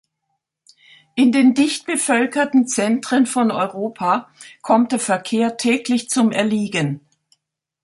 In 1.13 1.31
den 1.31 1.53
dichtbevölkerten 1.53 2.65
Zentren 2.67 3.27
von 3.27 3.51
Europa 3.51 4.31
kommt 4.63 4.93
der 4.93 4.99
Verkehr 4.99 5.57
täglich 5.57 6.09
zum 6.09 6.31
Erliegen. 6.31 7.05